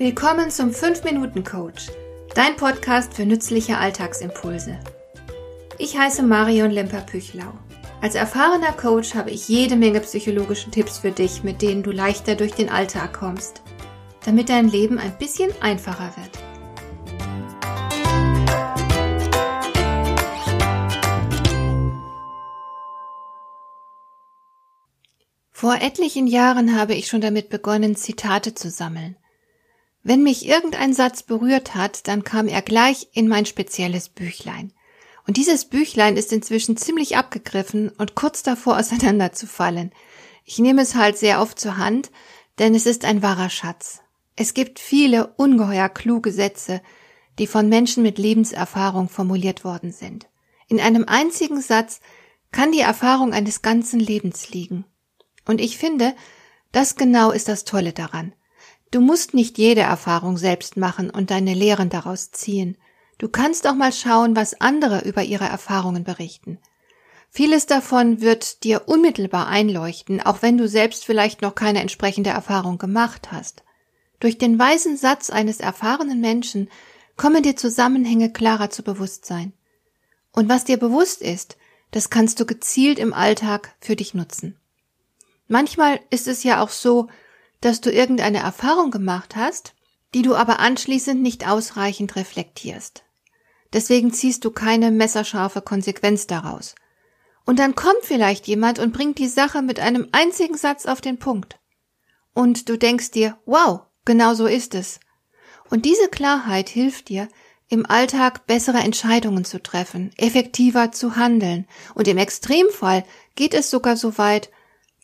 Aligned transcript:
Willkommen 0.00 0.50
zum 0.50 0.70
5-Minuten-Coach, 0.70 1.88
dein 2.34 2.56
Podcast 2.56 3.12
für 3.12 3.26
nützliche 3.26 3.76
Alltagsimpulse. 3.76 4.80
Ich 5.76 5.98
heiße 5.98 6.22
Marion 6.22 6.70
Lemper-Püchlau. 6.70 7.52
Als 8.00 8.14
erfahrener 8.14 8.72
Coach 8.72 9.14
habe 9.14 9.30
ich 9.30 9.46
jede 9.46 9.76
Menge 9.76 10.00
psychologische 10.00 10.70
Tipps 10.70 11.00
für 11.00 11.10
dich, 11.10 11.42
mit 11.42 11.60
denen 11.60 11.82
du 11.82 11.90
leichter 11.90 12.34
durch 12.34 12.52
den 12.52 12.70
Alltag 12.70 13.12
kommst, 13.12 13.60
damit 14.24 14.48
dein 14.48 14.70
Leben 14.70 14.98
ein 14.98 15.18
bisschen 15.18 15.50
einfacher 15.60 16.14
wird. 16.16 16.30
Vor 25.50 25.74
etlichen 25.82 26.26
Jahren 26.26 26.74
habe 26.74 26.94
ich 26.94 27.06
schon 27.06 27.20
damit 27.20 27.50
begonnen, 27.50 27.96
Zitate 27.96 28.54
zu 28.54 28.70
sammeln. 28.70 29.18
Wenn 30.02 30.22
mich 30.22 30.46
irgendein 30.46 30.94
Satz 30.94 31.22
berührt 31.22 31.74
hat, 31.74 32.08
dann 32.08 32.24
kam 32.24 32.48
er 32.48 32.62
gleich 32.62 33.08
in 33.12 33.28
mein 33.28 33.44
spezielles 33.44 34.08
Büchlein. 34.08 34.72
Und 35.26 35.36
dieses 35.36 35.66
Büchlein 35.66 36.16
ist 36.16 36.32
inzwischen 36.32 36.76
ziemlich 36.76 37.16
abgegriffen 37.16 37.90
und 37.90 38.14
kurz 38.14 38.42
davor 38.42 38.78
auseinanderzufallen. 38.80 39.92
Ich 40.44 40.58
nehme 40.58 40.82
es 40.82 40.94
halt 40.94 41.18
sehr 41.18 41.40
oft 41.40 41.60
zur 41.60 41.76
Hand, 41.76 42.10
denn 42.58 42.74
es 42.74 42.86
ist 42.86 43.04
ein 43.04 43.22
wahrer 43.22 43.50
Schatz. 43.50 44.00
Es 44.36 44.54
gibt 44.54 44.78
viele 44.78 45.28
ungeheuer 45.36 45.88
kluge 45.88 46.32
Sätze, 46.32 46.80
die 47.38 47.46
von 47.46 47.68
Menschen 47.68 48.02
mit 48.02 48.18
Lebenserfahrung 48.18 49.08
formuliert 49.08 49.64
worden 49.64 49.92
sind. 49.92 50.28
In 50.68 50.80
einem 50.80 51.04
einzigen 51.06 51.60
Satz 51.60 52.00
kann 52.52 52.72
die 52.72 52.80
Erfahrung 52.80 53.32
eines 53.32 53.62
ganzen 53.62 54.00
Lebens 54.00 54.50
liegen. 54.50 54.84
Und 55.46 55.60
ich 55.60 55.78
finde, 55.78 56.14
das 56.72 56.96
genau 56.96 57.30
ist 57.32 57.48
das 57.48 57.64
Tolle 57.64 57.92
daran. 57.92 58.32
Du 58.90 59.00
musst 59.00 59.34
nicht 59.34 59.58
jede 59.58 59.82
Erfahrung 59.82 60.36
selbst 60.36 60.76
machen 60.76 61.10
und 61.10 61.30
deine 61.30 61.54
Lehren 61.54 61.90
daraus 61.90 62.30
ziehen. 62.30 62.76
Du 63.18 63.28
kannst 63.28 63.66
auch 63.66 63.74
mal 63.74 63.92
schauen, 63.92 64.34
was 64.34 64.60
andere 64.60 65.02
über 65.02 65.22
ihre 65.22 65.44
Erfahrungen 65.44 66.04
berichten. 66.04 66.58
Vieles 67.30 67.66
davon 67.66 68.20
wird 68.20 68.64
dir 68.64 68.88
unmittelbar 68.88 69.46
einleuchten, 69.46 70.20
auch 70.20 70.42
wenn 70.42 70.58
du 70.58 70.66
selbst 70.66 71.04
vielleicht 71.04 71.42
noch 71.42 71.54
keine 71.54 71.80
entsprechende 71.80 72.30
Erfahrung 72.30 72.78
gemacht 72.78 73.30
hast. 73.30 73.62
Durch 74.18 74.36
den 74.36 74.58
weisen 74.58 74.96
Satz 74.96 75.30
eines 75.30 75.60
erfahrenen 75.60 76.20
Menschen 76.20 76.68
kommen 77.16 77.42
dir 77.44 77.54
Zusammenhänge 77.54 78.32
klarer 78.32 78.70
zu 78.70 78.82
Bewusstsein. 78.82 79.52
Und 80.32 80.48
was 80.48 80.64
dir 80.64 80.78
bewusst 80.78 81.22
ist, 81.22 81.56
das 81.92 82.10
kannst 82.10 82.40
du 82.40 82.46
gezielt 82.46 82.98
im 82.98 83.12
Alltag 83.12 83.74
für 83.80 83.94
dich 83.94 84.14
nutzen. 84.14 84.58
Manchmal 85.46 86.00
ist 86.10 86.26
es 86.26 86.42
ja 86.42 86.62
auch 86.62 86.70
so, 86.70 87.08
dass 87.60 87.80
du 87.80 87.90
irgendeine 87.90 88.38
Erfahrung 88.38 88.90
gemacht 88.90 89.36
hast, 89.36 89.74
die 90.14 90.22
du 90.22 90.34
aber 90.34 90.60
anschließend 90.60 91.20
nicht 91.22 91.46
ausreichend 91.48 92.16
reflektierst. 92.16 93.04
Deswegen 93.72 94.12
ziehst 94.12 94.44
du 94.44 94.50
keine 94.50 94.90
messerscharfe 94.90 95.62
Konsequenz 95.62 96.26
daraus. 96.26 96.74
Und 97.46 97.58
dann 97.58 97.74
kommt 97.74 98.02
vielleicht 98.02 98.46
jemand 98.46 98.78
und 98.78 98.92
bringt 98.92 99.18
die 99.18 99.28
Sache 99.28 99.62
mit 99.62 99.80
einem 99.80 100.08
einzigen 100.12 100.56
Satz 100.56 100.86
auf 100.86 101.00
den 101.00 101.18
Punkt. 101.18 101.58
Und 102.34 102.68
du 102.68 102.76
denkst 102.76 103.12
dir, 103.12 103.38
wow, 103.46 103.82
genau 104.04 104.34
so 104.34 104.46
ist 104.46 104.74
es. 104.74 105.00
Und 105.68 105.84
diese 105.84 106.08
Klarheit 106.08 106.68
hilft 106.68 107.08
dir, 107.08 107.28
im 107.68 107.86
Alltag 107.86 108.46
bessere 108.48 108.78
Entscheidungen 108.78 109.44
zu 109.44 109.62
treffen, 109.62 110.10
effektiver 110.16 110.90
zu 110.90 111.14
handeln, 111.14 111.68
und 111.94 112.08
im 112.08 112.18
Extremfall 112.18 113.04
geht 113.36 113.54
es 113.54 113.70
sogar 113.70 113.96
so 113.96 114.18
weit, 114.18 114.50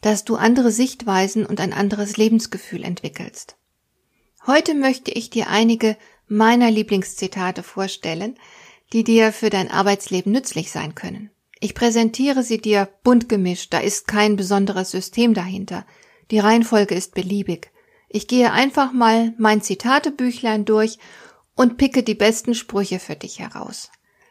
dass 0.00 0.25
du 0.25 0.36
andere 0.36 0.70
Sichtweisen 0.70 1.47
und 1.47 1.61
ein 1.61 1.72
anderes 1.72 2.16
Lebensgefühl 2.16 2.84
entwickelst. 2.84 3.56
Heute 4.47 4.75
möchte 4.75 5.11
ich 5.11 5.30
dir 5.30 5.48
einige 5.48 5.97
meiner 6.28 6.70
Lieblingszitate 6.70 7.62
vorstellen, 7.62 8.37
die 8.93 9.04
dir 9.04 9.32
für 9.32 9.50
dein 9.50 9.70
Arbeitsleben 9.70 10.31
nützlich 10.31 10.70
sein 10.70 10.94
können. 10.94 11.31
Ich 11.59 11.75
präsentiere 11.75 12.43
sie 12.43 12.59
dir 12.59 12.88
bunt 13.03 13.28
gemischt, 13.28 13.72
da 13.72 13.78
ist 13.78 14.06
kein 14.06 14.37
besonderes 14.37 14.91
System 14.91 15.34
dahinter. 15.34 15.87
Die 16.31 16.38
Reihenfolge 16.38 16.94
ist 16.94 17.15
beliebig. 17.15 17.70
Ich 18.09 18.28
gehe 18.28 18.53
einfach 18.53 18.93
mal 18.93 19.34
mein 19.38 19.62
Zitatebüchlein 19.62 20.65
durch 20.65 20.99
und 21.54 21.78
picke 21.78 22.03
die 22.03 22.15
besten 22.15 22.54
Sprüche 22.54 22.99
für 22.99 23.16
dich 23.16 23.38
heraus. 23.38 23.91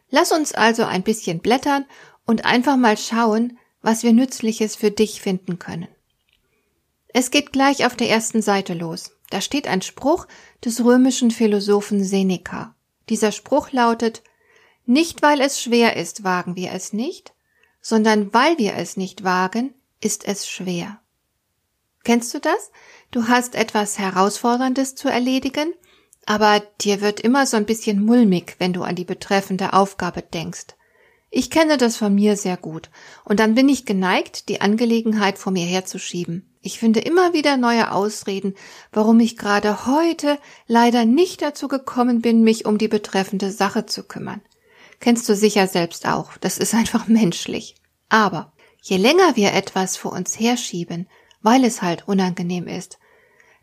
Lass 0.09 0.31
uns 0.31 0.53
also 0.53 0.84
ein 0.84 1.03
bisschen 1.03 1.39
blättern 1.39 1.85
und 2.25 2.45
einfach 2.45 2.78
mal 2.78 2.97
schauen, 2.97 3.57
was 3.85 4.01
wir 4.01 4.13
Nützliches 4.13 4.75
für 4.75 4.90
dich 4.90 5.22
finden 5.22 5.59
können. 5.59 5.88
Es 7.13 7.29
geht 7.29 7.53
gleich 7.53 7.85
auf 7.85 7.96
der 7.96 8.09
ersten 8.09 8.41
Seite 8.41 8.73
los. 8.73 9.12
Da 9.29 9.41
steht 9.41 9.68
ein 9.68 9.84
Spruch 9.84 10.25
des 10.63 10.84
römischen 10.84 11.29
Philosophen 11.29 12.03
Seneca. 12.03 12.75
Dieser 13.09 13.31
Spruch 13.31 13.72
lautet 13.72 14.24
Nicht 14.88 15.22
weil 15.22 15.40
es 15.40 15.62
schwer 15.62 15.97
ist, 15.97 16.24
wagen 16.24 16.56
wir 16.56 16.72
es 16.72 16.94
nicht, 16.94 17.35
sondern 17.79 18.34
weil 18.34 18.57
wir 18.57 18.74
es 18.74 18.97
nicht 18.97 19.24
wagen, 19.24 19.75
ist 20.01 20.28
es 20.28 20.50
schwer. 20.50 21.00
Kennst 22.03 22.34
du 22.34 22.40
das? 22.40 22.72
Du 23.12 23.28
hast 23.28 23.53
etwas 23.53 24.00
Herausforderndes 24.00 24.95
zu 24.95 25.09
erledigen, 25.09 25.74
aber 26.25 26.59
dir 26.81 27.01
wird 27.01 27.19
immer 27.19 27.45
so 27.45 27.56
ein 27.56 27.68
bisschen 27.68 28.03
mulmig, 28.03 28.56
wenn 28.57 28.74
du 28.74 28.81
an 28.81 28.95
die 28.95 29.06
betreffende 29.06 29.74
Aufgabe 29.74 30.24
denkst. 30.24 30.75
Ich 31.38 31.50
kenne 31.50 31.75
das 31.75 31.97
von 31.97 32.16
mir 32.16 32.38
sehr 32.38 32.56
gut, 32.56 32.90
und 33.25 33.41
dann 33.41 33.56
bin 33.56 33.68
ich 33.68 33.85
geneigt, 33.85 34.47
die 34.47 34.62
Angelegenheit 34.62 35.38
vor 35.38 35.51
mir 35.51 35.66
herzuschieben. 35.66 36.56
Ich 36.62 36.79
finde 36.79 37.01
immer 37.01 37.34
wieder 37.34 37.57
neue 37.57 37.91
Ausreden, 37.91 38.56
warum 38.94 39.19
ich 39.19 39.35
gerade 39.35 39.85
heute 39.85 40.40
leider 40.66 41.03
nicht 41.03 41.41
dazu 41.41 41.68
gekommen 41.68 42.22
bin, 42.22 42.44
mich 42.44 42.66
um 42.66 42.78
die 42.78 42.88
betreffende 42.88 43.51
Sache 43.51 43.85
zu 43.85 44.03
kümmern. 44.03 44.40
Kennst 45.01 45.28
du 45.28 45.35
sicher 45.35 45.68
selbst 45.68 46.07
auch, 46.07 46.38
das 46.38 46.57
ist 46.57 46.74
einfach 46.74 47.09
menschlich. 47.09 47.75
Aber 48.07 48.53
je 48.81 48.95
länger 48.95 49.35
wir 49.35 49.51
etwas 49.51 49.97
vor 49.97 50.13
uns 50.13 50.40
herschieben, 50.40 51.09
weil 51.41 51.66
es 51.66 51.81
halt 51.81 52.07
unangenehm 52.07 52.66
ist, 52.66 52.97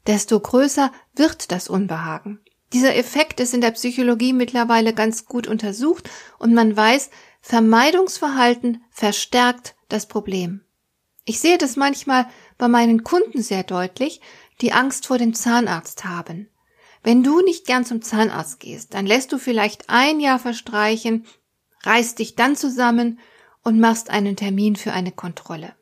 desto 0.06 0.38
größer 0.38 0.92
wird 1.14 1.52
das 1.52 1.68
Unbehagen. 1.68 2.38
Dieser 2.74 2.96
Effekt 2.96 3.40
ist 3.40 3.54
in 3.54 3.62
der 3.62 3.72
Psychologie 3.72 4.32
mittlerweile 4.32 4.94
ganz 4.94 5.24
gut 5.26 5.46
untersucht 5.46 6.10
und 6.38 6.54
man 6.54 6.76
weiß, 6.76 7.10
Vermeidungsverhalten 7.42 8.82
verstärkt 8.90 9.74
das 9.88 10.06
Problem. 10.06 10.64
Ich 11.24 11.40
sehe 11.40 11.58
das 11.58 11.76
manchmal 11.76 12.26
bei 12.56 12.68
meinen 12.68 13.02
Kunden 13.02 13.42
sehr 13.42 13.64
deutlich, 13.64 14.20
die 14.60 14.72
Angst 14.72 15.06
vor 15.06 15.18
dem 15.18 15.34
Zahnarzt 15.34 16.04
haben. 16.04 16.48
Wenn 17.02 17.24
du 17.24 17.40
nicht 17.40 17.66
gern 17.66 17.84
zum 17.84 18.00
Zahnarzt 18.00 18.60
gehst, 18.60 18.94
dann 18.94 19.06
lässt 19.06 19.32
du 19.32 19.38
vielleicht 19.38 19.90
ein 19.90 20.20
Jahr 20.20 20.38
verstreichen, 20.38 21.26
reißt 21.82 22.20
dich 22.20 22.36
dann 22.36 22.54
zusammen 22.54 23.18
und 23.64 23.80
machst 23.80 24.08
einen 24.08 24.36
Termin 24.36 24.76
für 24.76 24.92
eine 24.92 25.12
Kontrolle. 25.12 25.74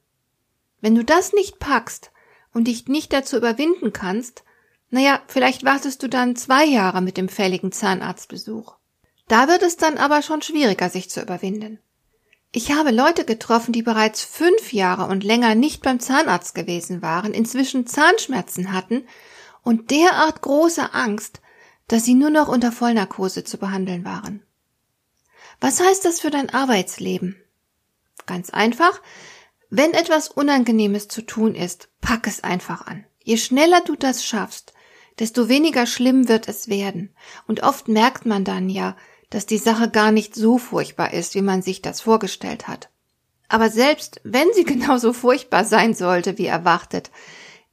Wenn 0.81 0.95
du 0.95 1.05
das 1.05 1.35
nicht 1.35 1.59
packst 1.59 2.11
und 2.55 2.69
dich 2.69 2.89
nicht 2.89 3.13
dazu 3.13 3.37
überwinden 3.37 3.93
kannst, 3.93 4.45
naja, 4.89 5.21
vielleicht 5.29 5.65
wartest 5.65 6.03
du 6.03 6.09
dann 6.09 6.37
zwei 6.37 6.65
Jahre 6.65 7.03
mit 7.03 7.19
dem 7.19 7.29
fälligen 7.29 7.71
Zahnarztbesuch. 7.71 8.80
Da 9.31 9.47
wird 9.47 9.63
es 9.63 9.77
dann 9.77 9.97
aber 9.97 10.23
schon 10.23 10.43
schwieriger, 10.43 10.91
sich 10.91 11.09
zu 11.09 11.23
überwinden. 11.23 11.79
Ich 12.51 12.73
habe 12.73 12.91
Leute 12.91 13.25
getroffen, 13.25 13.73
die 13.73 13.85
bereits 13.85 14.25
fünf 14.25 14.73
Jahre 14.73 15.07
und 15.07 15.23
länger 15.23 15.55
nicht 15.55 15.83
beim 15.83 16.01
Zahnarzt 16.01 16.53
gewesen 16.53 17.01
waren, 17.01 17.33
inzwischen 17.33 17.87
Zahnschmerzen 17.87 18.73
hatten 18.73 19.07
und 19.63 19.93
derart 19.93 20.43
große 20.43 20.95
Angst, 20.95 21.41
dass 21.87 22.05
sie 22.05 22.15
nur 22.15 22.31
noch 22.31 22.49
unter 22.49 22.73
Vollnarkose 22.73 23.45
zu 23.45 23.57
behandeln 23.57 24.05
waren. 24.05 24.43
Was 25.61 25.79
heißt 25.79 26.05
das 26.05 26.19
für 26.19 26.31
dein 26.31 26.51
Arbeitsleben? 26.51 27.41
Ganz 28.27 28.51
einfach, 28.51 29.01
wenn 29.69 29.93
etwas 29.93 30.27
Unangenehmes 30.27 31.07
zu 31.07 31.23
tun 31.23 31.55
ist, 31.55 31.89
pack 32.01 32.27
es 32.27 32.43
einfach 32.43 32.85
an. 32.89 33.07
Je 33.23 33.37
schneller 33.37 33.81
du 33.83 33.95
das 33.95 34.25
schaffst, 34.25 34.73
desto 35.21 35.49
weniger 35.49 35.87
schlimm 35.87 36.27
wird 36.27 36.49
es 36.49 36.67
werden. 36.67 37.15
Und 37.47 37.63
oft 37.63 37.87
merkt 37.87 38.27
man 38.27 38.45
dann 38.45 38.69
ja, 38.69 38.97
dass 39.31 39.47
die 39.47 39.59
Sache 39.59 39.89
gar 39.89 40.13
nicht 40.13 40.35
so 40.35 40.59
furchtbar 40.59 41.13
ist, 41.13 41.35
wie 41.35 41.43
man 41.43 41.63
sich 41.63 41.83
das 41.83 42.01
vorgestellt 42.01 42.69
hat. 42.69 42.91
Aber 43.49 43.71
selbst 43.71 44.21
wenn 44.25 44.49
sie 44.55 44.65
genauso 44.65 45.13
furchtbar 45.13 45.65
sein 45.65 45.95
sollte, 45.95 46.39
wie 46.39 46.47
erwartet, 46.47 47.11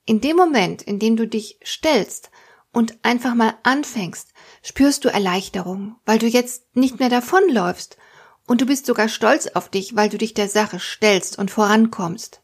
in 0.06 0.22
dem 0.22 0.38
Moment, 0.38 0.82
in 0.82 1.00
dem 1.00 1.18
du 1.18 1.28
dich 1.28 1.60
stellst 1.66 2.32
und 2.72 2.98
einfach 3.04 3.36
mal 3.36 3.56
anfängst, 3.64 4.30
spürst 4.64 5.04
du 5.04 5.10
Erleichterung, 5.10 5.96
weil 6.06 6.20
du 6.20 6.28
jetzt 6.28 6.76
nicht 6.76 7.00
mehr 7.00 7.10
davonläufst 7.10 7.98
und 8.46 8.62
du 8.62 8.66
bist 8.66 8.86
sogar 8.86 9.10
stolz 9.10 9.48
auf 9.48 9.70
dich, 9.70 9.96
weil 9.96 10.10
du 10.10 10.18
dich 10.18 10.34
der 10.34 10.48
Sache 10.48 10.80
stellst 10.80 11.38
und 11.38 11.52
vorankommst. 11.52 12.42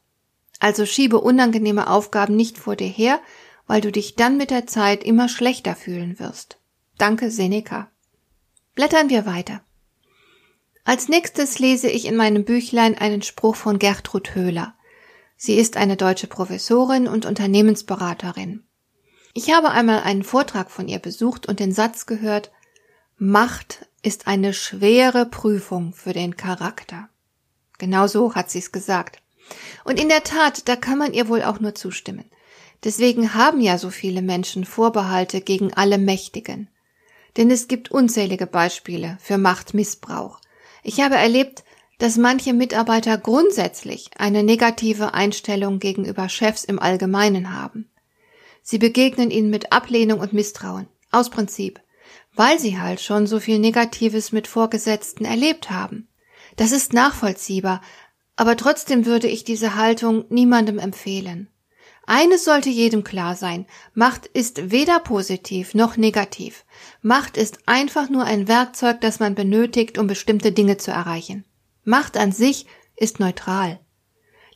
Also 0.60 0.86
schiebe 0.86 1.20
unangenehme 1.20 1.90
Aufgaben 1.90 2.36
nicht 2.36 2.58
vor 2.58 2.76
dir 2.76 2.88
her, 2.88 3.22
weil 3.68 3.82
du 3.82 3.92
dich 3.92 4.16
dann 4.16 4.38
mit 4.38 4.50
der 4.50 4.68
Zeit 4.68 5.04
immer 5.04 5.30
schlechter 5.30 5.76
fühlen 5.76 6.20
wirst. 6.20 6.58
Danke, 6.98 7.32
Seneca. 7.32 7.93
Blättern 8.76 9.10
wir 9.10 9.26
weiter. 9.28 9.62
Als 10.84 11.08
nächstes 11.08 11.60
lese 11.60 11.90
ich 11.90 12.06
in 12.06 12.16
meinem 12.16 12.44
Büchlein 12.44 12.98
einen 12.98 13.22
Spruch 13.22 13.56
von 13.56 13.78
Gertrud 13.78 14.34
Höhler. 14.34 14.74
Sie 15.38 15.56
ist 15.56 15.78
eine 15.78 15.96
deutsche 15.96 16.28
Professorin 16.28 17.08
und 17.08 17.26
Unternehmensberaterin. 17.26 18.64
Ich 19.34 19.52
habe 19.52 19.70
einmal 19.70 20.02
einen 20.02 20.24
Vortrag 20.24 20.72
von 20.72 20.88
ihr 20.88 21.00
besucht 21.00 21.48
und 21.48 21.60
den 21.60 21.72
Satz 21.72 22.06
gehört, 22.06 22.52
Macht 23.18 23.88
ist 24.02 24.28
eine 24.28 24.54
schwere 24.54 25.26
Prüfung 25.28 25.94
für 25.94 26.14
den 26.14 26.36
Charakter. 26.36 27.10
Genau 27.78 28.08
so 28.08 28.34
hat 28.34 28.50
sie 28.50 28.60
es 28.60 28.72
gesagt. 28.72 29.22
Und 29.84 30.00
in 30.00 30.10
der 30.10 30.24
Tat, 30.24 30.68
da 30.68 30.76
kann 30.76 30.98
man 30.98 31.14
ihr 31.14 31.28
wohl 31.28 31.44
auch 31.44 31.60
nur 31.60 31.76
zustimmen. 31.76 32.26
Deswegen 32.84 33.34
haben 33.34 33.62
ja 33.62 33.78
so 33.78 33.92
viele 33.92 34.22
Menschen 34.22 34.66
Vorbehalte 34.66 35.42
gegen 35.42 35.74
alle 35.74 35.98
Mächtigen. 35.98 36.70
Denn 37.38 37.50
es 37.50 37.68
gibt 37.68 37.92
unzählige 37.92 38.48
Beispiele 38.48 39.18
für 39.22 39.38
Machtmissbrauch. 39.38 40.40
Ich 40.84 41.02
habe 41.02 41.16
erlebt, 41.16 41.64
dass 41.98 42.18
manche 42.18 42.54
Mitarbeiter 42.54 43.18
grundsätzlich 43.18 44.10
eine 44.18 44.44
negative 44.44 45.14
Einstellung 45.14 45.80
gegenüber 45.80 46.30
Chefs 46.30 46.64
im 46.64 46.80
Allgemeinen 46.80 47.58
haben. 47.58 47.90
Sie 48.62 48.78
begegnen 48.78 49.32
ihnen 49.32 49.50
mit 49.50 49.72
Ablehnung 49.72 50.20
und 50.20 50.34
Misstrauen, 50.34 50.88
aus 51.12 51.30
Prinzip, 51.30 51.80
weil 52.36 52.60
sie 52.60 52.80
halt 52.80 53.02
schon 53.02 53.28
so 53.28 53.40
viel 53.40 53.60
Negatives 53.60 54.32
mit 54.32 54.48
Vorgesetzten 54.48 55.26
erlebt 55.26 55.70
haben. 55.70 56.08
Das 56.56 56.72
ist 56.72 56.94
nachvollziehbar, 56.94 57.82
aber 58.36 58.58
trotzdem 58.58 59.06
würde 59.06 59.28
ich 59.28 59.44
diese 59.44 59.76
Haltung 59.76 60.26
niemandem 60.30 60.80
empfehlen. 60.80 61.50
Eines 62.06 62.44
sollte 62.44 62.70
jedem 62.70 63.04
klar 63.04 63.36
sein, 63.36 63.66
Macht 63.94 64.26
ist 64.26 64.72
weder 64.72 65.00
positiv 65.00 65.74
noch 65.74 65.96
negativ. 65.96 66.66
Macht 67.02 67.38
ist 67.38 67.60
einfach 67.66 68.10
nur 68.10 68.26
ein 68.26 68.48
Werkzeug, 68.48 69.00
das 69.02 69.20
man 69.20 69.36
benötigt, 69.36 69.98
um 69.98 70.08
bestimmte 70.08 70.52
Dinge 70.52 70.78
zu 70.78 70.92
erreichen. 70.92 71.46
Macht 71.86 72.18
an 72.18 72.32
sich 72.32 72.66
ist 72.98 73.20
neutral. 73.20 73.80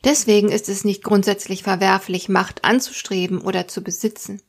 Deswegen 0.03 0.49
ist 0.49 0.69
es 0.69 0.83
nicht 0.83 1.03
grundsätzlich 1.03 1.63
verwerflich, 1.63 2.29
Macht 2.29 2.63
anzustreben 2.65 3.41
oder 3.41 3.67
zu 3.67 3.81
besitzen. 3.81 4.41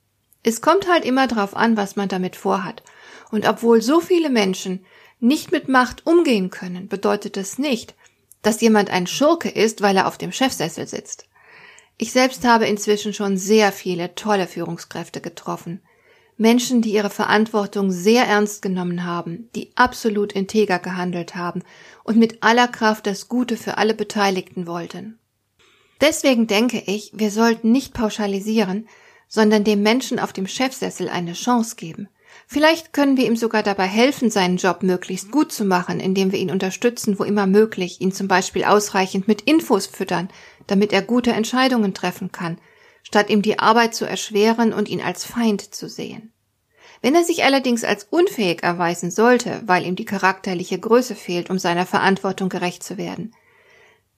Es 0.43 0.61
kommt 0.61 0.89
halt 0.89 1.05
immer 1.05 1.27
darauf 1.27 1.57
an, 1.57 1.77
was 1.77 1.97
man 1.97 2.09
damit 2.09 2.37
vorhat. 2.37 2.83
Und 3.31 3.47
obwohl 3.47 3.81
so 3.81 4.01
viele 4.01 4.31
Menschen 4.31 4.85
nicht 5.21 5.53
mit 5.53 5.69
Macht 5.69 6.07
umgehen 6.07 6.51
können, 6.51 6.89
bedeutet 6.89 7.37
das 7.37 7.59
nicht, 7.59 7.95
dass 8.43 8.61
jemand 8.61 8.91
ein 8.91 9.07
Schurke 9.07 9.49
ist, 9.49 9.83
weil 9.83 9.97
er 9.97 10.07
auf 10.07 10.19
dem 10.19 10.33
Chefsessel 10.33 10.87
sitzt. 10.87 11.27
Ich 11.99 12.13
selbst 12.13 12.45
habe 12.45 12.67
inzwischen 12.67 13.13
schon 13.13 13.37
sehr 13.37 13.73
viele 13.73 14.15
tolle 14.15 14.47
Führungskräfte 14.47 15.21
getroffen. 15.21 15.83
Menschen, 16.37 16.81
die 16.81 16.93
ihre 16.93 17.11
Verantwortung 17.11 17.91
sehr 17.91 18.25
ernst 18.25 18.63
genommen 18.63 19.05
haben, 19.05 19.51
die 19.57 19.73
absolut 19.75 20.33
integer 20.33 20.79
gehandelt 20.79 21.35
haben 21.35 21.65
und 22.05 22.17
mit 22.17 22.45
aller 22.45 22.69
Kraft 22.69 23.09
das 23.09 23.29
Gute 23.29 23.57
für 23.57 23.77
alle 23.77 23.95
Beteiligten 23.95 24.69
wollten. 24.69 25.19
Deswegen 26.01 26.47
denke 26.47 26.81
ich, 26.87 27.11
wir 27.13 27.33
sollten 27.33 27.73
nicht 27.73 27.93
pauschalisieren, 27.93 28.89
sondern 29.27 29.65
dem 29.65 29.83
Menschen 29.83 30.21
auf 30.21 30.33
dem 30.33 30.47
Chefsessel 30.47 31.09
eine 31.09 31.33
Chance 31.33 31.75
geben. 31.75 32.09
Vielleicht 32.51 32.95
können 32.95 33.19
wir 33.19 33.27
ihm 33.27 33.37
sogar 33.37 33.63
dabei 33.63 33.85
helfen, 33.85 34.31
seinen 34.31 34.57
Job 34.57 34.83
möglichst 34.83 35.31
gut 35.31 35.53
zu 35.53 35.67
machen, 35.67 36.01
indem 36.01 36.33
wir 36.33 36.39
ihn 36.39 36.51
unterstützen, 36.51 37.19
wo 37.19 37.25
immer 37.25 37.47
möglich, 37.47 38.01
ihn 38.01 38.11
zum 38.11 38.27
Beispiel 38.27 38.65
ausreichend 38.65 39.29
mit 39.29 39.43
Infos 39.43 39.87
füttern, 39.87 40.31
damit 40.67 40.95
er 40.95 41.03
gute 41.03 41.33
Entscheidungen 41.33 41.93
treffen 41.93 42.33
kann, 42.33 42.59
statt 43.03 43.29
ihm 43.29 43.43
die 43.43 43.59
Arbeit 43.59 43.95
zu 43.95 44.07
erschweren 44.07 44.73
und 44.73 44.89
ihn 44.89 45.03
als 45.03 45.27
Feind 45.27 45.75
zu 45.75 45.91
sehen. 45.91 46.33
Wenn 47.03 47.15
er 47.15 47.23
sich 47.23 47.45
allerdings 47.45 47.85
als 47.85 48.05
unfähig 48.05 48.63
erweisen 48.63 49.11
sollte, 49.11 49.61
weil 49.67 49.85
ihm 49.85 49.95
die 49.95 50.07
charakterliche 50.07 50.79
Größe 50.79 51.17
fehlt, 51.17 51.51
um 51.51 51.59
seiner 51.59 51.85
Verantwortung 51.85 52.49
gerecht 52.49 52.83
zu 52.83 52.97
werden, 52.97 53.35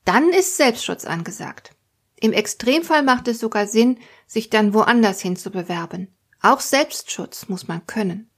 dann 0.05 0.29
ist 0.31 0.57
Selbstschutz 0.57 1.05
angesagt. 1.05 1.73
Im 2.21 2.33
Extremfall 2.33 3.03
macht 3.03 3.27
es 3.27 3.41
sogar 3.41 3.67
Sinn, 3.67 3.99
sich 4.29 4.51
dann 4.51 4.73
woanders 4.73 5.21
hin 5.21 5.35
zu 5.35 5.51
bewerben. 5.51 6.15
Auch 6.43 6.61
Selbstschutz 6.61 7.49
muss 7.49 7.69
man 7.69 7.87
können. 7.87 8.31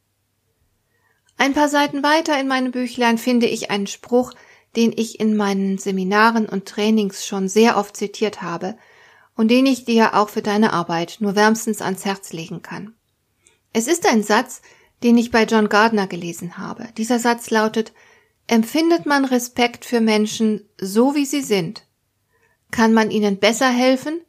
Ein 1.37 1.55
paar 1.55 1.69
Seiten 1.69 2.03
weiter 2.03 2.39
in 2.41 2.49
meinem 2.49 2.73
Büchlein 2.73 3.19
finde 3.19 3.47
ich 3.47 3.71
einen 3.71 3.87
Spruch, 3.87 4.33
den 4.77 4.93
ich 4.97 5.21
in 5.21 5.37
meinen 5.37 5.79
Seminaren 5.79 6.49
und 6.49 6.67
Trainings 6.67 7.27
schon 7.27 7.49
sehr 7.49 7.77
oft 7.77 7.97
zitiert 7.97 8.43
habe 8.43 8.77
und 9.37 9.49
den 9.49 9.67
ich 9.67 9.85
dir 9.85 10.15
auch 10.15 10.29
für 10.29 10.43
deine 10.43 10.73
Arbeit 10.73 11.19
nur 11.21 11.37
wärmstens 11.37 11.83
ans 11.83 12.05
Herz 12.05 12.33
legen 12.33 12.63
kann. 12.63 12.95
Es 13.73 13.87
ist 13.87 14.07
ein 14.07 14.23
Satz, 14.23 14.63
den 15.03 15.19
ich 15.19 15.31
bei 15.31 15.45
John 15.45 15.69
Gardner 15.69 16.07
gelesen 16.07 16.59
habe. 16.59 16.89
Dieser 16.97 17.19
Satz 17.19 17.51
lautet 17.51 17.93
Empfindet 18.47 19.07
man 19.07 19.25
Respekt 19.25 19.85
für 19.85 20.01
Menschen 20.01 20.69
so 20.79 21.15
wie 21.15 21.25
sie 21.25 21.43
sind, 21.43 21.87
kann 22.71 22.93
man 22.93 23.11
ihnen 23.11 23.39
besser 23.39 23.71
helfen, 23.71 24.21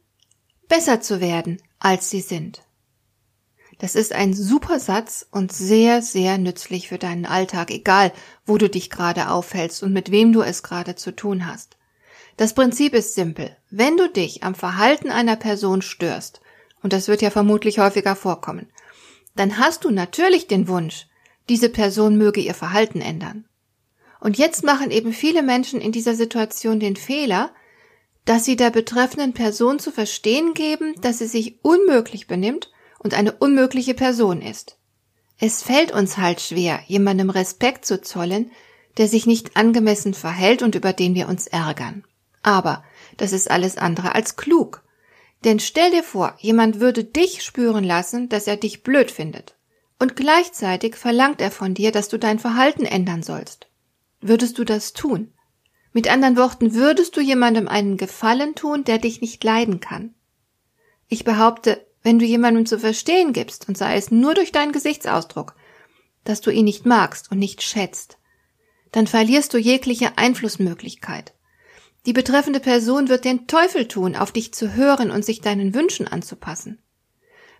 besser 0.68 1.00
zu 1.00 1.20
werden, 1.20 1.60
als 1.78 2.10
sie 2.10 2.20
sind. 2.20 2.62
Das 3.84 3.96
ist 3.96 4.14
ein 4.14 4.32
super 4.32 4.80
Satz 4.80 5.26
und 5.30 5.52
sehr, 5.52 6.00
sehr 6.00 6.38
nützlich 6.38 6.88
für 6.88 6.96
deinen 6.96 7.26
Alltag, 7.26 7.70
egal 7.70 8.14
wo 8.46 8.56
du 8.56 8.70
dich 8.70 8.88
gerade 8.88 9.28
aufhältst 9.28 9.82
und 9.82 9.92
mit 9.92 10.10
wem 10.10 10.32
du 10.32 10.40
es 10.40 10.62
gerade 10.62 10.94
zu 10.94 11.14
tun 11.14 11.46
hast. 11.46 11.76
Das 12.38 12.54
Prinzip 12.54 12.94
ist 12.94 13.14
simpel. 13.14 13.54
Wenn 13.68 13.98
du 13.98 14.08
dich 14.08 14.42
am 14.42 14.54
Verhalten 14.54 15.10
einer 15.10 15.36
Person 15.36 15.82
störst, 15.82 16.40
und 16.82 16.94
das 16.94 17.08
wird 17.08 17.20
ja 17.20 17.28
vermutlich 17.28 17.78
häufiger 17.78 18.16
vorkommen, 18.16 18.70
dann 19.36 19.58
hast 19.58 19.84
du 19.84 19.90
natürlich 19.90 20.46
den 20.46 20.66
Wunsch, 20.66 21.06
diese 21.50 21.68
Person 21.68 22.16
möge 22.16 22.40
ihr 22.40 22.54
Verhalten 22.54 23.02
ändern. 23.02 23.44
Und 24.18 24.38
jetzt 24.38 24.64
machen 24.64 24.90
eben 24.92 25.12
viele 25.12 25.42
Menschen 25.42 25.82
in 25.82 25.92
dieser 25.92 26.14
Situation 26.14 26.80
den 26.80 26.96
Fehler, 26.96 27.50
dass 28.24 28.46
sie 28.46 28.56
der 28.56 28.70
betreffenden 28.70 29.34
Person 29.34 29.78
zu 29.78 29.90
verstehen 29.90 30.54
geben, 30.54 30.94
dass 31.02 31.18
sie 31.18 31.26
sich 31.26 31.58
unmöglich 31.62 32.26
benimmt 32.26 32.70
und 33.04 33.14
eine 33.14 33.32
unmögliche 33.32 33.94
Person 33.94 34.42
ist. 34.42 34.76
Es 35.38 35.62
fällt 35.62 35.92
uns 35.92 36.18
halt 36.18 36.40
schwer, 36.40 36.80
jemandem 36.88 37.30
Respekt 37.30 37.84
zu 37.84 38.00
zollen, 38.00 38.50
der 38.96 39.06
sich 39.06 39.26
nicht 39.26 39.56
angemessen 39.56 40.14
verhält 40.14 40.62
und 40.62 40.74
über 40.74 40.92
den 40.92 41.14
wir 41.14 41.28
uns 41.28 41.46
ärgern. 41.46 42.04
Aber 42.42 42.84
das 43.16 43.32
ist 43.32 43.50
alles 43.50 43.76
andere 43.76 44.14
als 44.14 44.36
klug. 44.36 44.82
Denn 45.44 45.60
stell 45.60 45.90
dir 45.90 46.02
vor, 46.02 46.34
jemand 46.38 46.80
würde 46.80 47.04
dich 47.04 47.42
spüren 47.42 47.84
lassen, 47.84 48.28
dass 48.28 48.46
er 48.46 48.56
dich 48.56 48.82
blöd 48.82 49.10
findet. 49.10 49.56
Und 49.98 50.16
gleichzeitig 50.16 50.96
verlangt 50.96 51.40
er 51.40 51.50
von 51.50 51.74
dir, 51.74 51.92
dass 51.92 52.08
du 52.08 52.18
dein 52.18 52.38
Verhalten 52.38 52.84
ändern 52.84 53.22
sollst. 53.22 53.68
Würdest 54.20 54.58
du 54.58 54.64
das 54.64 54.92
tun? 54.92 55.32
Mit 55.92 56.10
anderen 56.10 56.36
Worten, 56.36 56.74
würdest 56.74 57.16
du 57.16 57.20
jemandem 57.20 57.68
einen 57.68 57.96
Gefallen 57.96 58.54
tun, 58.54 58.84
der 58.84 58.98
dich 58.98 59.20
nicht 59.20 59.44
leiden 59.44 59.80
kann? 59.80 60.14
Ich 61.08 61.24
behaupte, 61.24 61.86
wenn 62.04 62.20
du 62.20 62.24
jemandem 62.24 62.66
zu 62.66 62.78
verstehen 62.78 63.32
gibst, 63.32 63.68
und 63.68 63.76
sei 63.76 63.96
es 63.96 64.12
nur 64.12 64.34
durch 64.34 64.52
deinen 64.52 64.72
Gesichtsausdruck, 64.72 65.56
dass 66.22 66.40
du 66.40 66.50
ihn 66.50 66.66
nicht 66.66 66.86
magst 66.86 67.32
und 67.32 67.38
nicht 67.38 67.62
schätzt, 67.62 68.18
dann 68.92 69.08
verlierst 69.08 69.52
du 69.52 69.58
jegliche 69.58 70.16
Einflussmöglichkeit. 70.16 71.34
Die 72.06 72.12
betreffende 72.12 72.60
Person 72.60 73.08
wird 73.08 73.24
den 73.24 73.46
Teufel 73.46 73.88
tun, 73.88 74.14
auf 74.14 74.30
dich 74.30 74.52
zu 74.52 74.74
hören 74.74 75.10
und 75.10 75.24
sich 75.24 75.40
deinen 75.40 75.74
Wünschen 75.74 76.06
anzupassen. 76.06 76.82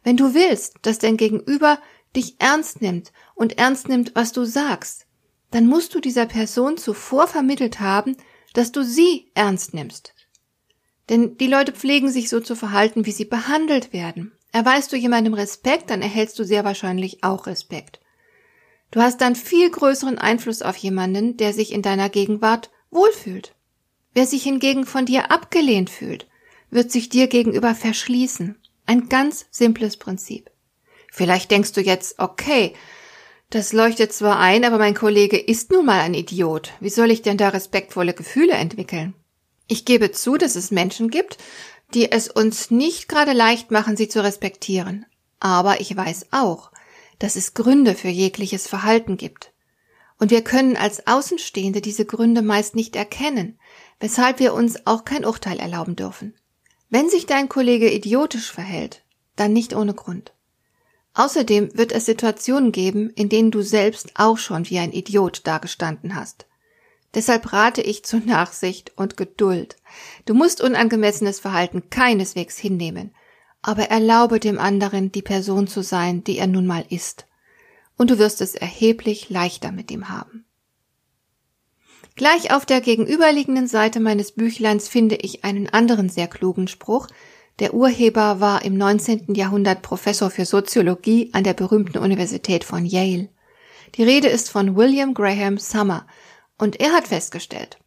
Wenn 0.02 0.18
du 0.18 0.34
willst, 0.34 0.76
dass 0.82 0.98
dein 0.98 1.16
Gegenüber 1.16 1.78
dich 2.14 2.36
ernst 2.38 2.82
nimmt 2.82 3.12
und 3.34 3.58
ernst 3.58 3.88
nimmt, 3.88 4.14
was 4.14 4.32
du 4.32 4.44
sagst, 4.44 5.06
dann 5.50 5.66
musst 5.66 5.94
du 5.94 6.00
dieser 6.00 6.26
Person 6.26 6.76
zuvor 6.76 7.26
vermittelt 7.26 7.80
haben, 7.80 8.16
dass 8.52 8.70
du 8.70 8.84
sie 8.84 9.30
ernst 9.34 9.72
nimmst. 9.72 10.13
Denn 11.08 11.36
die 11.36 11.46
Leute 11.46 11.72
pflegen 11.72 12.10
sich 12.10 12.28
so 12.28 12.40
zu 12.40 12.56
verhalten, 12.56 13.06
wie 13.06 13.12
sie 13.12 13.24
behandelt 13.24 13.92
werden. 13.92 14.32
Erweist 14.52 14.92
du 14.92 14.96
jemandem 14.96 15.34
Respekt, 15.34 15.90
dann 15.90 16.00
erhältst 16.00 16.38
du 16.38 16.44
sehr 16.44 16.64
wahrscheinlich 16.64 17.24
auch 17.24 17.46
Respekt. 17.46 18.00
Du 18.90 19.00
hast 19.00 19.20
dann 19.20 19.34
viel 19.34 19.70
größeren 19.70 20.18
Einfluss 20.18 20.62
auf 20.62 20.76
jemanden, 20.76 21.36
der 21.36 21.52
sich 21.52 21.72
in 21.72 21.82
deiner 21.82 22.08
Gegenwart 22.08 22.70
wohlfühlt. 22.90 23.54
Wer 24.14 24.26
sich 24.26 24.44
hingegen 24.44 24.86
von 24.86 25.04
dir 25.04 25.32
abgelehnt 25.32 25.90
fühlt, 25.90 26.28
wird 26.70 26.92
sich 26.92 27.08
dir 27.08 27.26
gegenüber 27.26 27.74
verschließen. 27.74 28.56
Ein 28.86 29.08
ganz 29.08 29.46
simples 29.50 29.96
Prinzip. 29.96 30.50
Vielleicht 31.10 31.50
denkst 31.50 31.72
du 31.72 31.80
jetzt, 31.80 32.18
okay, 32.18 32.74
das 33.50 33.72
leuchtet 33.72 34.12
zwar 34.12 34.38
ein, 34.38 34.64
aber 34.64 34.78
mein 34.78 34.94
Kollege 34.94 35.38
ist 35.38 35.70
nun 35.70 35.86
mal 35.86 36.00
ein 36.00 36.14
Idiot. 36.14 36.72
Wie 36.80 36.90
soll 36.90 37.10
ich 37.10 37.22
denn 37.22 37.36
da 37.36 37.48
respektvolle 37.48 38.14
Gefühle 38.14 38.54
entwickeln? 38.54 39.14
Ich 39.66 39.84
gebe 39.84 40.12
zu, 40.12 40.36
dass 40.36 40.56
es 40.56 40.70
Menschen 40.70 41.10
gibt, 41.10 41.38
die 41.94 42.10
es 42.10 42.28
uns 42.28 42.70
nicht 42.70 43.08
gerade 43.08 43.32
leicht 43.32 43.70
machen, 43.70 43.96
sie 43.96 44.08
zu 44.08 44.22
respektieren. 44.22 45.06
Aber 45.40 45.80
ich 45.80 45.96
weiß 45.96 46.26
auch, 46.32 46.70
dass 47.18 47.36
es 47.36 47.54
Gründe 47.54 47.94
für 47.94 48.08
jegliches 48.08 48.66
Verhalten 48.66 49.16
gibt. 49.16 49.52
Und 50.18 50.30
wir 50.30 50.42
können 50.42 50.76
als 50.76 51.06
Außenstehende 51.06 51.80
diese 51.80 52.04
Gründe 52.04 52.42
meist 52.42 52.76
nicht 52.76 52.96
erkennen, 52.96 53.58
weshalb 54.00 54.38
wir 54.38 54.54
uns 54.54 54.86
auch 54.86 55.04
kein 55.04 55.24
Urteil 55.24 55.58
erlauben 55.58 55.96
dürfen. 55.96 56.34
Wenn 56.90 57.08
sich 57.08 57.26
dein 57.26 57.48
Kollege 57.48 57.92
idiotisch 57.92 58.52
verhält, 58.52 59.02
dann 59.36 59.52
nicht 59.52 59.74
ohne 59.74 59.94
Grund. 59.94 60.32
Außerdem 61.14 61.76
wird 61.76 61.92
es 61.92 62.06
Situationen 62.06 62.72
geben, 62.72 63.10
in 63.10 63.28
denen 63.28 63.50
du 63.50 63.62
selbst 63.62 64.12
auch 64.14 64.38
schon 64.38 64.68
wie 64.68 64.78
ein 64.78 64.92
Idiot 64.92 65.46
dagestanden 65.46 66.14
hast. 66.14 66.46
Deshalb 67.14 67.52
rate 67.52 67.80
ich 67.80 68.04
zu 68.04 68.18
Nachsicht 68.18 68.92
und 68.96 69.16
Geduld. 69.16 69.76
Du 70.24 70.34
musst 70.34 70.60
unangemessenes 70.60 71.40
Verhalten 71.40 71.90
keineswegs 71.90 72.58
hinnehmen. 72.58 73.14
aber 73.66 73.84
erlaube 73.84 74.40
dem 74.40 74.58
anderen, 74.58 75.10
die 75.10 75.22
Person 75.22 75.66
zu 75.66 75.82
sein, 75.82 76.22
die 76.22 76.36
er 76.36 76.46
nun 76.46 76.66
mal 76.66 76.84
ist. 76.90 77.26
Und 77.96 78.10
du 78.10 78.18
wirst 78.18 78.42
es 78.42 78.54
erheblich 78.54 79.30
leichter 79.30 79.72
mit 79.72 79.90
ihm 79.90 80.10
haben. 80.10 80.44
Gleich 82.14 82.52
auf 82.52 82.66
der 82.66 82.82
gegenüberliegenden 82.82 83.66
Seite 83.66 84.00
meines 84.00 84.32
Büchleins 84.32 84.88
finde 84.88 85.16
ich 85.16 85.44
einen 85.44 85.68
anderen 85.70 86.10
sehr 86.10 86.28
klugen 86.28 86.68
Spruch. 86.68 87.08
Der 87.58 87.72
Urheber 87.72 88.38
war 88.38 88.64
im 88.64 88.76
19. 88.76 89.34
Jahrhundert 89.34 89.80
Professor 89.80 90.30
für 90.30 90.44
Soziologie 90.44 91.30
an 91.32 91.42
der 91.42 91.54
berühmten 91.54 91.98
Universität 91.98 92.64
von 92.64 92.84
Yale. 92.84 93.30
Die 93.94 94.04
Rede 94.04 94.28
ist 94.28 94.50
von 94.50 94.76
William 94.76 95.14
Graham 95.14 95.56
Summer 95.56 96.06
und 96.58 96.80
er 96.80 96.92
hat 96.92 97.08
festgestellt, 97.08 97.78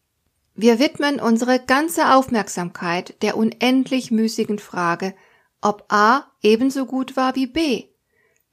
wir 0.56 0.80
widmen 0.80 1.20
unsere 1.20 1.60
ganze 1.60 2.16
Aufmerksamkeit 2.16 3.22
der 3.22 3.38
unendlich 3.38 4.10
müßigen 4.10 4.58
Frage, 4.58 5.14
ob 5.62 5.86
A 5.90 6.32
ebenso 6.42 6.86
gut 6.88 7.16
war 7.16 7.36
wie 7.36 7.46
B, 7.46 7.86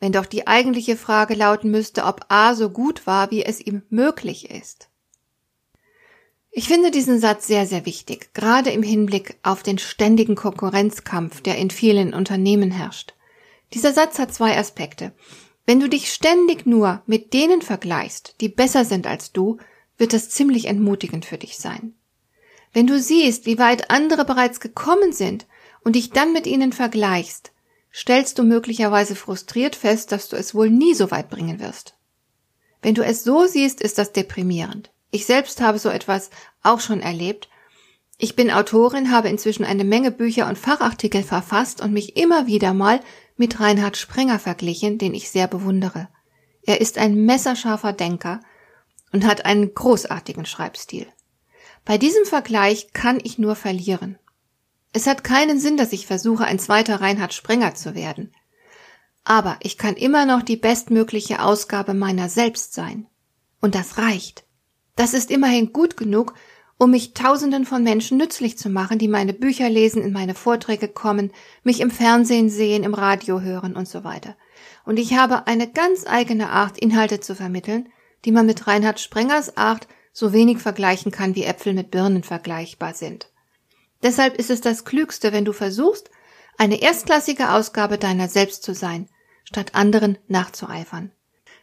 wenn 0.01 0.13
doch 0.13 0.27
die 0.27 0.47
eigentliche 0.47 0.97
Frage 0.97 1.35
lauten 1.35 1.71
müsste, 1.71 2.05
ob 2.05 2.27
A 2.29 2.55
so 2.55 2.69
gut 2.69 3.07
war, 3.07 3.31
wie 3.31 3.43
es 3.43 3.61
ihm 3.61 3.83
möglich 3.89 4.51
ist. 4.51 4.91
Ich 6.51 6.69
finde 6.69 6.91
diesen 6.91 7.19
Satz 7.19 7.47
sehr, 7.47 7.67
sehr 7.67 7.87
wichtig, 7.87 8.35
gerade 8.35 8.71
im 8.71 8.83
Hinblick 8.83 9.39
auf 9.43 9.63
den 9.63 9.79
ständigen 9.79 10.37
Konkurrenzkampf, 10.37 11.41
der 11.41 11.57
in 11.57 11.71
vielen 11.71 12.15
Unternehmen 12.15 12.71
herrscht. 12.71 13.15
Dieser 13.73 13.93
Satz 13.93 14.19
hat 14.19 14.33
zwei 14.33 14.57
Aspekte. 14.57 15.13
Wenn 15.67 15.81
du 15.81 15.89
dich 15.89 16.13
ständig 16.13 16.67
nur 16.67 17.03
mit 17.07 17.33
denen 17.33 17.63
vergleichst, 17.63 18.37
die 18.41 18.51
besser 18.51 18.85
sind 18.85 19.07
als 19.07 19.33
du, 19.33 19.57
wird 19.97 20.13
das 20.13 20.31
ziemlich 20.31 20.67
entmutigend 20.67 21.25
für 21.25 21.39
dich 21.39 21.59
sein. 21.59 21.95
Wenn 22.73 22.87
du 22.87 22.99
siehst, 22.99 23.47
wie 23.47 23.59
weit 23.59 23.91
andere 23.91 24.25
bereits 24.25 24.61
gekommen 24.61 25.13
sind 25.13 25.47
und 25.85 25.95
dich 25.95 26.11
dann 26.11 26.33
mit 26.33 26.47
ihnen 26.47 26.73
vergleichst, 26.73 27.53
stellst 27.93 28.39
du 28.39 28.43
möglicherweise 28.43 29.15
frustriert 29.15 29.77
fest, 29.77 30.11
dass 30.11 30.29
du 30.29 30.37
es 30.37 30.55
wohl 30.55 30.69
nie 30.69 30.95
so 30.95 31.13
weit 31.13 31.31
bringen 31.31 31.61
wirst. 31.61 31.97
Wenn 32.83 32.97
du 32.97 33.05
es 33.05 33.23
so 33.23 33.47
siehst, 33.47 33.81
ist 33.81 33.99
das 33.99 34.13
deprimierend. 34.13 34.91
Ich 35.13 35.27
selbst 35.27 35.61
habe 35.61 35.79
so 35.79 35.89
etwas 35.89 36.31
auch 36.63 36.81
schon 36.81 37.01
erlebt. 37.01 37.49
Ich 38.19 38.35
bin 38.35 38.51
Autorin, 38.51 39.13
habe 39.13 39.29
inzwischen 39.29 39.65
eine 39.65 39.85
Menge 39.85 40.11
Bücher 40.11 40.49
und 40.49 40.59
Fachartikel 40.59 41.23
verfasst 41.23 41.81
und 41.81 41.93
mich 41.93 42.17
immer 42.17 42.49
wieder 42.49 42.75
mal 42.75 43.01
mit 43.37 43.61
Reinhard 43.61 43.97
Sprenger 43.97 44.41
verglichen, 44.41 44.99
den 44.99 45.15
ich 45.15 45.31
sehr 45.31 45.47
bewundere. 45.47 46.09
Er 46.63 46.81
ist 46.81 46.99
ein 46.99 47.25
messerscharfer 47.25 47.93
Denker 47.93 48.41
und 49.15 49.25
hat 49.25 49.47
einen 49.47 49.73
großartigen 49.73 50.45
Schreibstil. 50.45 51.07
Bei 51.85 51.99
diesem 51.99 52.25
Vergleich 52.25 52.93
kann 52.93 53.21
ich 53.23 53.39
nur 53.39 53.55
verlieren. 53.55 54.19
Es 54.93 55.07
hat 55.07 55.23
keinen 55.23 55.61
Sinn, 55.61 55.77
dass 55.77 55.93
ich 55.93 56.09
versuche, 56.09 56.45
ein 56.45 56.59
zweiter 56.59 57.01
Reinhard 57.01 57.33
Sprenger 57.33 57.77
zu 57.77 57.95
werden. 57.95 58.35
Aber 59.23 59.57
ich 59.61 59.79
kann 59.79 59.95
immer 59.95 60.27
noch 60.27 60.43
die 60.43 60.57
bestmögliche 60.57 61.41
Ausgabe 61.41 61.95
meiner 61.95 62.29
selbst 62.29 62.75
sein. 62.75 63.07
Und 63.61 63.77
das 63.77 63.99
reicht. 63.99 64.45
Das 64.97 65.15
ist 65.15 65.31
immerhin 65.31 65.73
gut 65.73 65.97
genug, 65.97 66.35
um 66.77 66.91
mich 66.91 67.15
Tausenden 67.15 67.67
von 67.67 67.85
Menschen 67.85 68.19
nützlich 68.19 68.59
zu 68.59 68.69
machen, 68.69 68.99
die 68.99 69.09
meine 69.09 69.33
Bücher 69.33 69.71
lesen, 69.71 70.03
in 70.03 70.13
meine 70.13 70.35
Vorträge 70.35 70.89
kommen, 70.89 71.31
mich 71.63 71.81
im 71.81 71.93
Fernsehen 71.93 72.51
sehen, 72.51 72.83
im 72.83 72.95
Radio 72.95 73.41
hören 73.41 73.77
und 73.77 73.87
so 73.87 74.03
weiter. 74.03 74.37
Und 74.85 74.99
ich 74.99 75.17
habe 75.17 75.47
eine 75.47 75.71
ganz 75.71 76.05
eigene 76.05 76.51
Art, 76.51 76.79
Inhalte 76.79 77.21
zu 77.21 77.37
vermitteln, 77.37 77.89
die 78.25 78.33
man 78.33 78.47
mit 78.47 78.67
Reinhard 78.67 79.01
Sprengers 79.01 79.57
Art 79.57 79.87
so 80.13 80.33
wenig 80.33 80.59
vergleichen 80.59 81.13
kann, 81.13 81.35
wie 81.35 81.45
Äpfel 81.45 81.75
mit 81.75 81.91
Birnen 81.91 82.23
vergleichbar 82.23 82.95
sind. 82.95 83.31
Deshalb 84.03 84.37
ist 84.37 84.51
es 84.51 84.61
das 84.61 84.85
Klügste, 84.85 85.33
wenn 85.33 85.45
du 85.45 85.53
versuchst, 85.53 86.11
eine 86.57 86.81
erstklassige 86.81 87.51
Ausgabe 87.51 87.99
deiner 87.99 88.29
selbst 88.29 88.63
zu 88.63 88.75
sein, 88.75 89.09
statt 89.45 89.75
anderen 89.75 90.19
nachzueifern. 90.29 91.11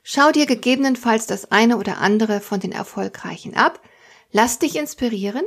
Schau 0.03 0.31
dir 0.31 0.45
gegebenenfalls 0.45 1.27
das 1.27 1.51
eine 1.51 1.77
oder 1.77 1.99
andere 1.99 2.41
von 2.41 2.59
den 2.59 2.71
Erfolgreichen 2.71 3.55
ab, 3.55 3.81
lass 4.31 4.59
dich 4.59 4.75
inspirieren 4.75 5.45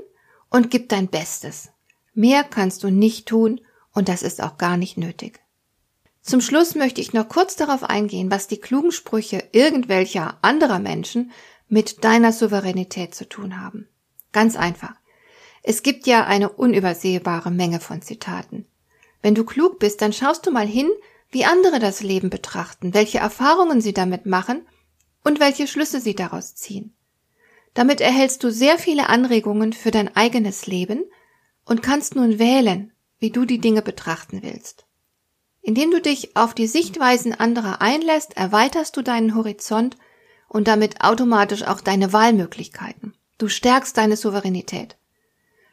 und 0.51 0.71
gib 0.71 0.89
dein 0.89 1.09
Bestes. 1.09 1.71
Mehr 2.15 2.45
kannst 2.45 2.85
du 2.85 2.91
nicht 2.91 3.27
tun 3.27 3.61
und 3.93 4.09
das 4.09 4.23
ist 4.23 4.43
auch 4.43 4.57
gar 4.57 4.77
nicht 4.77 4.97
nötig. 4.97 5.44
Zum 6.25 6.41
Schluss 6.41 6.75
möchte 6.75 7.03
ich 7.03 7.13
noch 7.13 7.29
kurz 7.29 7.55
darauf 7.55 7.85
eingehen, 7.85 8.31
was 8.31 8.47
die 8.47 8.57
klugen 8.57 8.93
Sprüche 8.93 9.45
irgendwelcher 9.53 10.39
anderer 10.41 10.79
Menschen 10.79 11.33
mit 11.69 12.03
deiner 12.03 12.33
Souveränität 12.33 13.15
zu 13.15 13.29
tun 13.29 13.61
haben. 13.61 13.89
Ganz 14.33 14.57
einfach. 14.57 14.95
Es 15.63 15.83
gibt 15.83 16.07
ja 16.07 16.25
eine 16.25 16.49
unübersehbare 16.49 17.51
Menge 17.51 17.79
von 17.79 18.01
Zitaten. 18.01 18.67
Wenn 19.21 19.35
du 19.35 19.45
klug 19.45 19.79
bist, 19.79 20.01
dann 20.01 20.15
schaust 20.15 20.47
du 20.47 20.51
mal 20.51 20.67
hin, 20.67 20.89
wie 21.31 21.45
andere 21.45 21.79
das 21.79 22.03
Leben 22.03 22.31
betrachten, 22.31 22.95
welche 22.95 23.19
Erfahrungen 23.19 23.83
sie 23.83 23.93
damit 23.93 24.25
machen 24.25 24.67
und 25.25 25.41
welche 25.41 25.67
Schlüsse 25.67 26.01
sie 26.01 26.15
daraus 26.15 26.55
ziehen. 26.55 26.97
Damit 27.75 28.01
erhältst 28.01 28.43
du 28.43 28.51
sehr 28.51 28.79
viele 28.79 29.11
Anregungen 29.11 29.75
für 29.75 29.91
dein 29.91 30.17
eigenes 30.17 30.67
Leben 30.67 31.05
und 31.67 31.83
kannst 31.83 32.17
nun 32.17 32.39
wählen, 32.39 32.93
wie 33.19 33.31
du 33.31 33.45
die 33.45 33.59
Dinge 33.59 33.83
betrachten 33.83 34.43
willst. 34.43 34.84
Indem 35.65 35.91
du 35.91 36.01
dich 36.01 36.37
auf 36.37 36.53
die 36.53 36.67
Sichtweisen 36.67 37.33
anderer 37.33 37.81
einlässt, 37.81 38.37
erweiterst 38.37 38.99
du 38.99 39.03
deinen 39.03 39.35
Horizont 39.35 39.97
und 40.47 40.69
damit 40.69 41.01
automatisch 41.01 41.63
auch 41.63 41.81
deine 41.81 42.13
Wahlmöglichkeiten. 42.13 43.15
Du 43.39 43.49
stärkst 43.49 43.97
deine 43.97 44.19
Souveränität. 44.19 44.97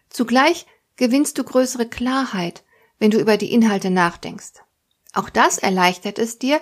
Zugleich 0.10 0.66
gewinnst 0.96 1.38
du 1.38 1.44
größere 1.44 1.88
Klarheit, 1.88 2.64
wenn 3.00 3.12
du 3.12 3.20
über 3.20 3.36
die 3.36 3.52
Inhalte 3.52 3.90
nachdenkst. 3.90 4.64
Auch 5.14 5.30
das 5.30 5.58
erleichtert 5.58 6.20
es 6.20 6.40
dir, 6.40 6.62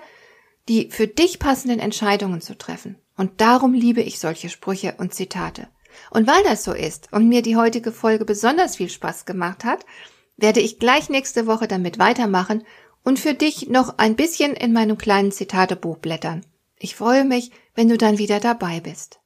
die 0.68 0.90
für 0.90 1.06
dich 1.06 1.38
passenden 1.38 1.80
Entscheidungen 1.80 2.42
zu 2.42 2.58
treffen. 2.58 2.98
Und 3.16 3.42
darum 3.42 3.74
liebe 3.74 4.02
ich 4.02 4.20
solche 4.20 4.50
Sprüche 4.50 4.96
und 4.98 5.14
Zitate. 5.14 5.68
Und 6.10 6.26
weil 6.26 6.44
das 6.44 6.64
so 6.64 6.74
ist 6.74 7.14
und 7.14 7.30
mir 7.30 7.44
die 7.44 7.58
heutige 7.58 7.92
Folge 7.92 8.26
besonders 8.26 8.78
viel 8.78 8.90
Spaß 8.90 9.26
gemacht 9.26 9.66
hat, 9.66 9.86
werde 10.38 10.62
ich 10.62 10.80
gleich 10.80 11.10
nächste 11.10 11.46
Woche 11.46 11.68
damit 11.68 12.00
weitermachen 12.00 12.64
und 13.04 13.20
für 13.20 13.34
dich 13.34 13.70
noch 13.70 13.98
ein 13.98 14.16
bisschen 14.16 14.54
in 14.54 14.74
meinem 14.74 14.98
kleinen 14.98 15.32
Zitatebuch 15.32 15.98
blättern. 15.98 16.46
Ich 16.78 16.96
freue 16.96 17.26
mich, 17.26 17.52
wenn 17.76 17.90
du 17.90 17.98
dann 17.98 18.18
wieder 18.18 18.40
dabei 18.40 18.80
bist. 18.80 19.20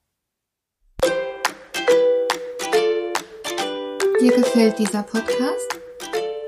Dir 4.21 4.31
gefällt 4.31 4.79
dieser 4.79 5.03
Podcast? 5.03 5.79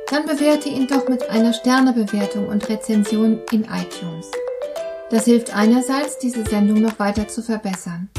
Dann 0.09 0.25
bewerte 0.25 0.69
ihn 0.69 0.87
doch 0.87 1.09
mit 1.09 1.29
einer 1.29 1.51
Sternebewertung 1.51 2.47
und 2.47 2.69
Rezension 2.69 3.41
in 3.51 3.63
iTunes. 3.65 4.31
Das 5.09 5.25
hilft 5.25 5.53
einerseits, 5.53 6.17
diese 6.19 6.43
Sendung 6.45 6.81
noch 6.81 6.97
weiter 6.99 7.27
zu 7.27 7.43
verbessern 7.43 8.09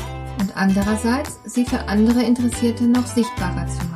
und 0.40 0.56
andererseits, 0.56 1.38
sie 1.46 1.64
für 1.64 1.80
andere 1.88 2.22
Interessierte 2.22 2.84
noch 2.84 3.06
sichtbarer 3.06 3.66
zu 3.66 3.84
machen. 3.86 3.95